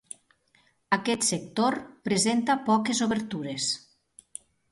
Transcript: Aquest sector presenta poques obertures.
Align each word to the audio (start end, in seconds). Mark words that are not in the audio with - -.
Aquest 0.95 1.25
sector 1.27 1.77
presenta 2.09 2.57
poques 2.71 3.05
obertures. 3.09 3.67